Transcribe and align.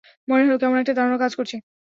মনে 0.27 0.41
হলো 0.45 0.57
কেমন 0.61 0.77
একটা 0.79 0.93
তাড়না 0.97 1.17
কাজ 1.23 1.31
করছে। 1.39 1.55